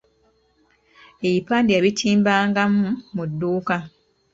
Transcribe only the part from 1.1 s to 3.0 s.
Ebipande yabitimbanga mu